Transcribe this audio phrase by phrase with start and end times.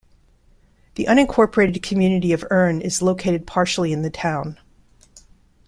[0.95, 4.57] The unincorporated community of Urne is located partially in the town.